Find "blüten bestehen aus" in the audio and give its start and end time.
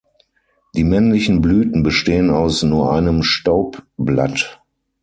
1.43-2.63